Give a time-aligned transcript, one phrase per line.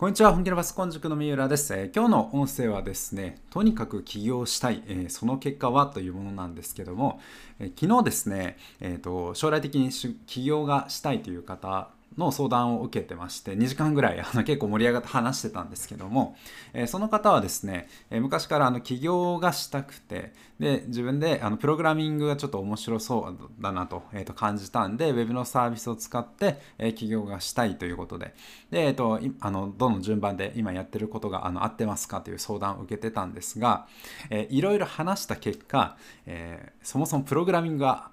[0.00, 7.20] こんにちは、本気のパソコン塾の三浦です、えー、今日の音声はですね、とにかく起業したい、えー、その結果はというものなんですけども、
[7.58, 16.36] えー、昨日ですね、えーと、将来的に起業がしたいという方の相談を受けてまして2時間ぐらいあの結構盛り上がって話してたんですけども、
[16.72, 28.34] え、その方はですね、え、昔からあの起業がしたくてで自分であのプログラミングがちょっと面白そうだなと,、えー、と感じたんで Web のサービスを使って、え、起業がしたいということで
[28.70, 33.86] で、えーと、あのどの順番で今やってることがあの合ってますかという相談を受けてたんですが、
[34.30, 38.10] えー、いろいろ話した結果、え、そもそもプログラミングは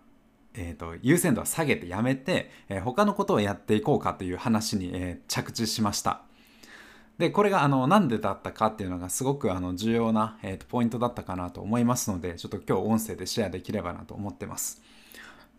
[0.57, 6.21] えーと、優先度は下げてやめて、えー、他のことをやっていこうかという話に、えー、着地しました。
[7.17, 14.81] でこれがあのなんでだったかっていうのがすごくあの重要な、えーと、ポイントだったかなと思いますのでちょっと今日音声でシェアできればなと思ってます。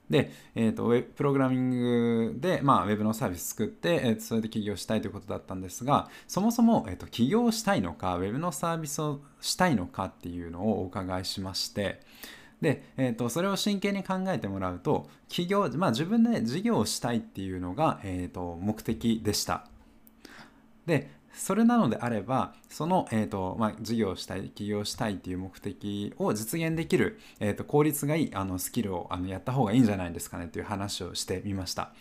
[0.08, 12.00] で、えーと、とプログラミングで、まあ、ウェブのサービス作って、えー、それで起業したいということだったんですがそもそも、えーと起業したいのかウェブのサービスをしたいのかっていうのをお伺いしまして
[12.60, 19.66] で、えーと、それを真剣に考えてもらうと企業、まあ、自分で事業をしたいっていうのが、えーと、目的でした。
[20.86, 31.92] でそれなのであればその、えーとまあ、事業したい起業したいっていう目的を実現できる、えー、と効率がいいあのスキルをあのやった方がいいんじゃないですかねという話をしてみました。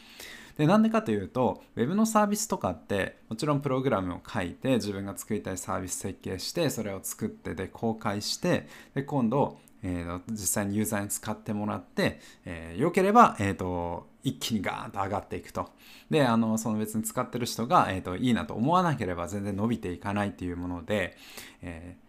[0.57, 15.69] でなんでかというと Web のサービスとかってもちろんプログラムを書いて自分が作りたいサービス設計してそれを作ってで公開してで今度えー、実際にユーザーに使ってもらって、えー、よければ、えーと、一気にガーンと上がっていくと。
[16.09, 21.15] で、あのその別に使ってる人が、えーと、いいなと思わなければ全然伸びていかないっていうもので、
[21.61, 22.07] えー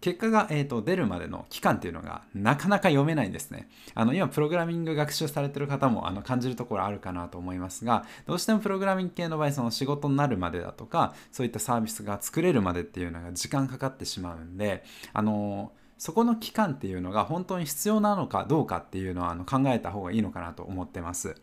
[0.00, 3.68] 結果が、えーと、出るまでの期間っていうのがなかなか読めないんですね。
[3.94, 21.36] あの今プログラミング学習されてる方もあの感じるところあるかなと思いますがどうしてもプログラミング系の場合その仕事になるまでだとかそういったサービスが作れるまでっていうのが時間かかってしまうんであのそこの期間っていうのが本当に必要なのかどうかっていうのはあの考えた方がいいのかなと思ってます。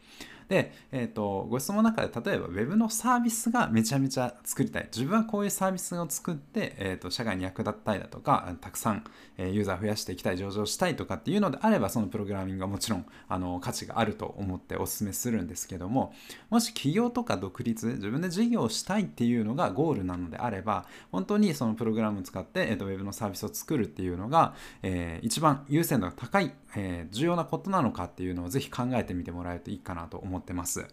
[0.47, 4.89] で、えーと、ご質問の中で例えば Web のサービスがめちゃめちゃ作りたい。
[4.91, 9.03] 自分はこういうサービスを作って、えーと、社会に役立ったいだとかたくさん、
[9.37, 16.13] えユーザー増やしていきたい上場したいとかっていうのであればそのプログラミングはもちろんあの価値があると思ってお勧めするんですけども
[16.49, 30.36] もし起業とか独立自分で事業をしたいっていうのがゴールなのであれば本当にそのプログラムを使って、えーと、Web のサービスを作るっていうのが、えー、一番優先度が高い、え、重要なことなのかっていうのをぜひ考えてみてもらえるといいかなと思います。
[30.37, 30.87] 思ってます。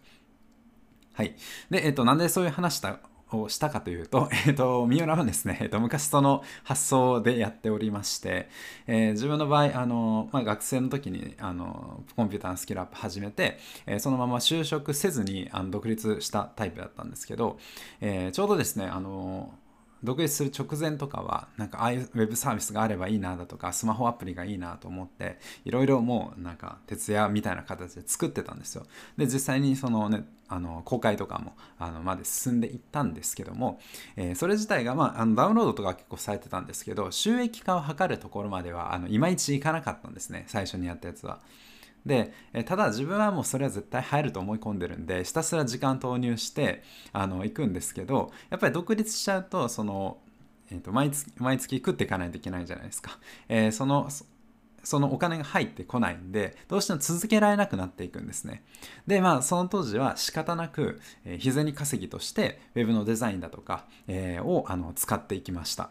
[1.13, 1.35] はい。
[1.69, 2.99] で、えっ、と、なんでそういう話した
[3.31, 8.49] をしたかというと、 えっ、ー、と、三浦はですね、えーと、昔その発想でやっておりまして、
[8.87, 17.57] えー、自分の場合、あの、まあ、学生の時にあのコンピューターのスキルアップ始めて、え、そのまま就職せずにあの独立したタイプだったんですけど、
[18.01, 19.53] えちょうどですね、あの、
[20.05, 28.85] 独立する直前とかはなんかああいうウェブサービスがあればいいなだとかスマホアプリがいいなと思っていろいろもうなんか徹夜みたいな形で作ってたんですよ
[29.17, 33.79] で実際にそのねあの公開とかもあのまで進んでいったんですけども、
[34.15, 41.39] えー、それ自体が、まあ、あのダウンロードとか結構されてたんですけど収益化を図るところまではあのいまいちいかなかったんですね最初にやったやつは。
[42.05, 50.17] で、えただ自分はもうそれは絶対入ると思い込んでるんでひたすら時間投入してあの行くんですけどやっぱり独立しちゃうとその、
[50.71, 53.17] えーと、毎月毎月食っていかないといけないじゃないですか。
[53.49, 54.09] えー、その
[54.85, 58.63] そのお金が入ってこないんで、どうしても続けられなくなっていくんですね。
[59.07, 65.89] で、まあ、その当時は仕方なく、えー、日銭稼ぎとして、Web のデザインだとか、えー、をあの使っていきました。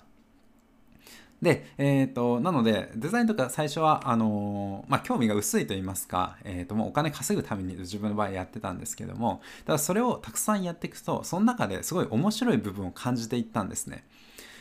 [1.45, 14.05] で、えーと、なのでデザインとか最初はあのー、まあ、興味が薄いと言いますか、えーと、もうお金稼ぐために自分の場合やってたんですけどもただそれをたくさんやっていくとその中ですごい面白い部分を感じていったんですね。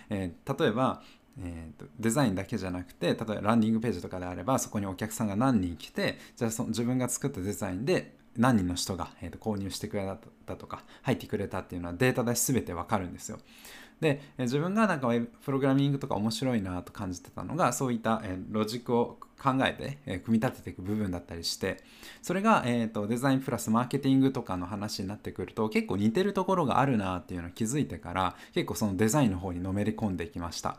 [0.10, 1.02] え、例えば
[1.42, 10.06] えーと、デザインだけじゃなくて例えばランディングページとかであればそこにお客さんが何人来てじゃあその自分が作ったデザインで何人の人が、えーと購入してくれ
[10.46, 13.40] たとか入ってくれたっていうのはデータで全てわかるんですよ。
[14.04, 15.08] で自分がなんか
[15.46, 18.22] プログラミングとか面白いなと感じてたのがそういった
[18.52, 21.78] ロジックを考えて組み立てていく部分だったりして
[22.22, 30.78] それが、えーと、デザインプラスマーケティングとかの話になってくると結構似てるところがあるなっていうのを気づいてから結構そのデザインの方にのめり込んでいきました。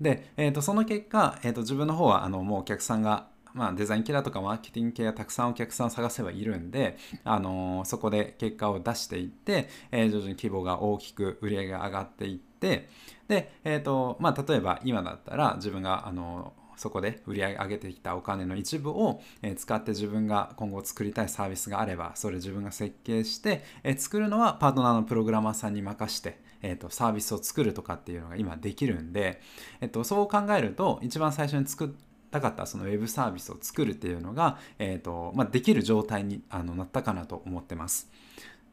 [0.00, 12.88] で、えーと、その結果、えーと自分の方はあのもうお客さんがまあ、デザインキャラとかマーケティング系はたくさんお客さんを探せばいるんで、あのー、そこで結果を出していって、えー、徐々に規模が大きく売り上げが上がっていって
[13.28, 29.40] で、えーとまあ、例えば今だったら自分が、あのーそこで売り上げてきたお金の一部を、え使って自分が今後作りたいサービスがあればそれ自分が設計して、え作るのはパートナーのプログラマーさんに任して、えーと、サービスを作るとかっていうのが今できるんで、
[29.80, 31.88] えーと、そう考えると一番最初に作っ
[32.36, 38.10] ったかったそのウェブサービスを作るっていうのが、えーとまあ、できる状態にあのなったかなと思ってます。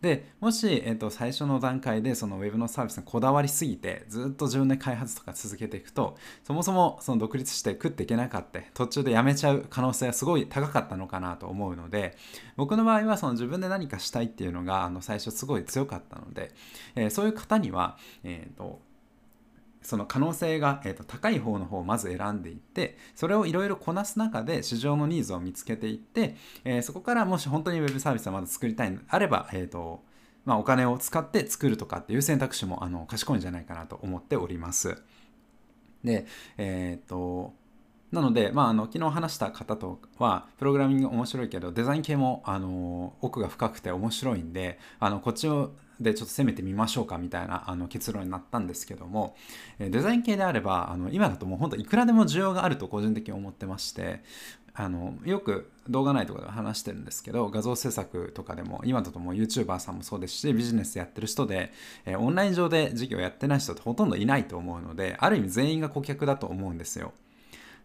[0.01, 12.17] でもし、えーと、最初の段階でその Web のサービスにこだわりすぎてずっと自分で開発とか続けていくとそもそもその独立して食っていけなかった途中でやめちゃう可能性がすごい高かったのかなと思うので
[12.57, 16.51] 僕の場合はその自分で何かしたいっていうのがあの最初すごい強かったので、
[16.95, 18.81] えー、そういう方には、えーと
[19.83, 30.03] その可能性が、えーと、高い方の方をまず選んでいってそれをいろいろこなす中で市場のニーズを見つけていって、えー、そこからもし本当に Web サービスをまだ作りたいのであれば、えーと
[30.45, 35.01] まあ、お金を使って作るとかっていう選択肢もあの賢いんじゃないかなと思っております。
[36.03, 36.25] で、
[36.57, 37.53] えっ、ー、と
[38.13, 49.35] なので、まあ、あの昨日話した方とはプログラミング面白いけどデザイン系もあの奥が深くて面白いんであのこっちをでちょっと攻めてみましょうかみたいなあの結論になったんですけども
[49.79, 54.21] デザイン系であればあの今だともう本当いくらでも需要があると個人的に思ってまして
[54.75, 61.71] あのよく動画内とかで話してるんですけど画像制作とかでも今だともう YouTuber さんもそうですしビジネスやってる人で、
[62.05, 67.13] えオンライン上で事業やってない人ってほとんどいないと思うのである意味全員が顧客だと思うんですよ。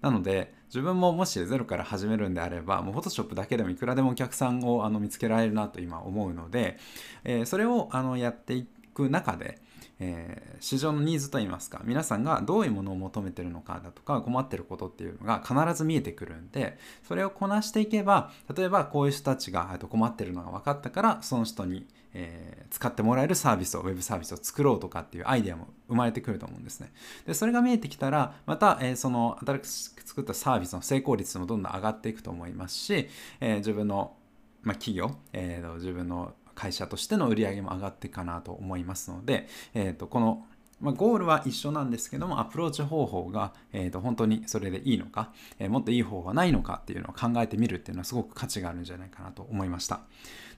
[0.01, 6.79] なので自分ももしゼロから始めるんであればもう Photoshop だけでもいくらでもお客さんをあの見つけられるなと今思うので、
[7.25, 9.61] えー、それをあのやっていく中で
[10.01, 26.93] えー、市場のニーズといいますか皆さんがどういうものを求めてるのかだとか困ってることっていうのが必ず見えてくるんでそれをこなしていけば例えばこういう人たちが困ってるのが分かったからその人に、えー、使ってもらえるサービスをウェブサービスを作ろうとかっていうアイデアも生まれてくると思うんですね。
[27.27, 33.09] でそれが見えてきたらまた、えー、その新しく作ったサービスの成功率もどんどん上がっていくと思いますし、
[33.41, 34.17] え自分の
[34.63, 40.45] まあ、企業、えー、自分の会社としての売り上げも上がっていくかなと思いますので、えー、とこの
[40.81, 50.01] まあ、ゴールは一緒なんですけどもアプローチ方法が、えー、と本当にそれでいいのか、えー、もっといい方法はないのかっていうのを考えてみるっていうのはすごく価値があるんじゃないかなと思いました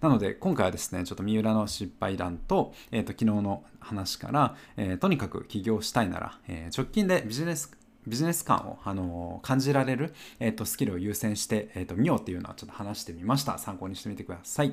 [0.01, 13.59] なので今回はですねちょっと三浦の失敗談と,、えー、と昨日の話から、えー、とにかく起業したいなら、えー、直近でビジネスビジネス感を、あの感じられる、えーと、スキルを優先して、えーと、見ようっていうのはちょっと話してみました。
[13.59, 14.69] 参考にしてみてください。